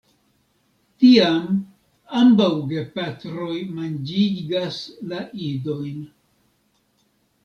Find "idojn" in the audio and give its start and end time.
5.49-6.01